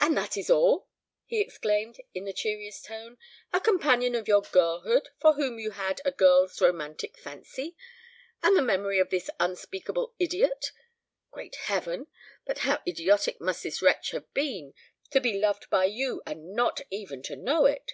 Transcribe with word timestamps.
"And 0.00 0.16
that 0.16 0.36
is 0.36 0.50
all!" 0.50 0.88
he 1.24 1.40
exclaimed, 1.40 1.98
in 2.12 2.24
the 2.24 2.32
cheeriest 2.32 2.84
tone. 2.86 3.16
"A 3.52 3.60
companion 3.60 4.16
of 4.16 4.26
your 4.26 4.42
girlhood, 4.42 5.10
for 5.20 5.34
whom 5.34 5.60
you 5.60 5.70
had 5.70 6.00
a 6.04 6.10
girl's 6.10 6.60
romantic 6.60 7.16
fancy! 7.16 7.76
And 8.42 8.56
the 8.56 8.62
memory 8.62 8.98
of 8.98 9.10
this 9.10 9.30
unspeakable 9.38 10.16
idiot 10.18 10.72
great 11.30 11.54
Heaven! 11.66 12.08
but 12.44 12.58
how 12.66 12.82
idiotic 12.88 13.40
must 13.40 13.62
this 13.62 13.80
wretch 13.80 14.10
have 14.10 14.28
been, 14.34 14.74
to 15.12 15.20
be 15.20 15.38
loved 15.38 15.70
by 15.70 15.84
you, 15.84 16.22
and 16.26 16.52
not 16.56 16.80
even 16.90 17.22
to 17.22 17.36
know 17.36 17.66
it! 17.66 17.92